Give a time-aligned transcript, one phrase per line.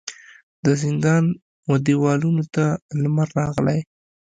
[0.65, 1.23] د زندان
[1.69, 2.65] و دیوالونو ته
[3.01, 3.79] لمر راغلی